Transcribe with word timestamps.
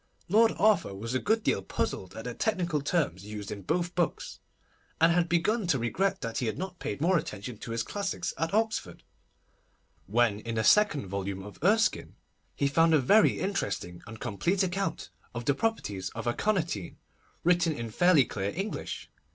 Lord 0.29 0.53
Arthur 0.57 0.95
was 0.95 1.13
a 1.13 1.19
good 1.19 1.43
deal 1.43 1.61
puzzled 1.61 2.15
at 2.15 2.23
the 2.23 2.33
technical 2.33 2.81
terms 2.81 3.23
used 3.23 3.51
in 3.51 3.61
both 3.61 3.93
books, 3.93 4.39
and 4.99 5.11
had 5.11 5.29
begun 5.29 5.67
to 5.67 5.77
regret 5.77 6.21
that 6.21 6.39
he 6.39 6.47
had 6.47 6.57
not 6.57 6.79
paid 6.79 7.01
more 7.01 7.19
attention 7.19 7.57
to 7.59 7.69
his 7.69 7.83
classics 7.83 8.33
at 8.35 8.51
Oxford, 8.51 9.03
when 10.07 10.39
in 10.39 10.55
the 10.55 10.63
second 10.63 11.05
volume 11.05 11.43
of 11.43 11.59
Erskine, 11.63 12.15
he 12.55 12.67
found 12.67 12.95
a 12.95 12.99
very 12.99 13.39
interesting 13.39 14.01
and 14.07 14.19
complete 14.19 14.63
account 14.63 15.11
of 15.35 15.45
the 15.45 15.53
properties 15.53 16.09
of 16.15 16.25
aconitine, 16.25 16.97
written 17.43 17.71
in 17.71 17.91
fairly 17.91 18.25
clear 18.25 18.49
English. 18.55 19.07